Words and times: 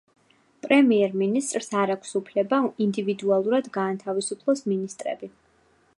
პრემიერ-მინისტრს 0.65 1.69
არ 1.83 1.93
აქვს 1.97 2.17
უფლება 2.21 2.61
ინდივიდუალურად 2.87 3.71
გაანთავისუფლოს 3.79 4.65
მინისტრები. 4.73 5.35